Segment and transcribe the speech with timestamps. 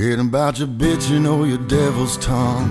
[0.00, 2.70] Ain't about your bitching or your devil's tongue.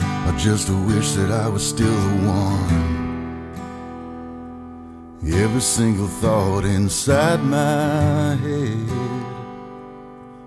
[0.00, 2.88] I just wish that I was still the one.
[5.30, 8.88] Every single thought inside my head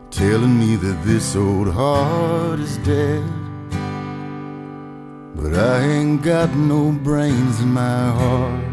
[0.09, 3.23] telling me that this old heart is dead.
[5.35, 8.65] But I ain't got no brains in my heart.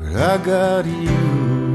[0.00, 1.65] But I got you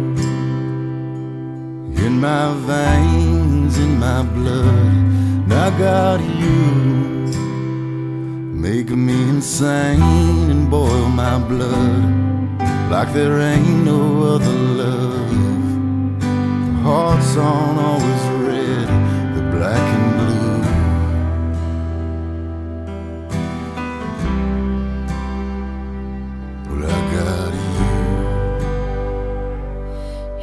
[2.05, 5.01] in my veins, in my blood.
[5.51, 6.61] I got you
[8.67, 12.21] making me insane and boil my blood
[12.89, 16.23] like there ain't no other love.
[16.83, 18.30] Heart's on always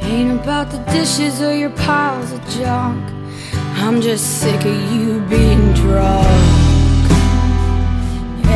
[0.09, 3.03] Ain't about the dishes or your piles of junk.
[3.77, 6.25] I'm just sick of you being drunk.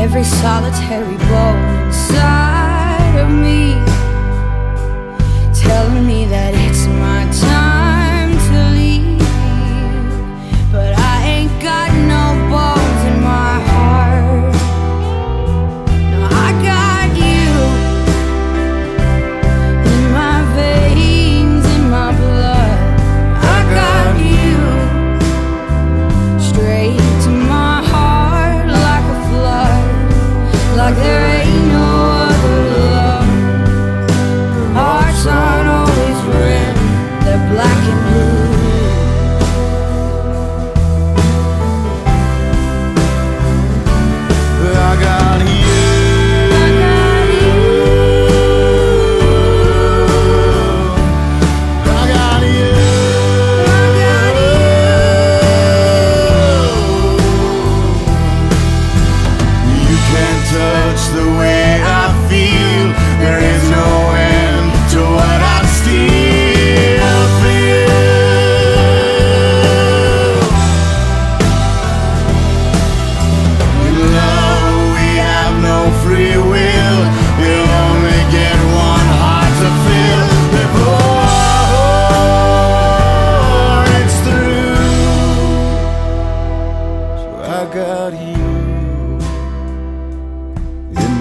[0.03, 1.62] Every solitary me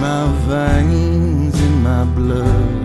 [0.03, 2.82] my veins, in my blood.